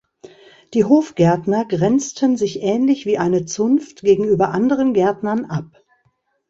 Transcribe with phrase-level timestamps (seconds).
[0.73, 5.83] Die Hofgärtner grenzten sich ähnlich wie eine Zunft gegenüber anderen Gärtnern ab.